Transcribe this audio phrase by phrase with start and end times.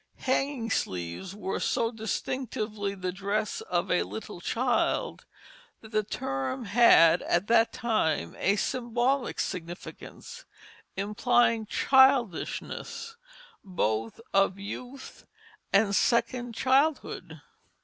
[0.21, 5.27] Hanging sleeves were so distinctively the dress of a little child
[5.81, 10.45] that the term had at that time a symbolic significance,
[10.97, 13.15] implying childishness
[13.63, 15.27] both of youth
[15.71, 17.39] and second childhood.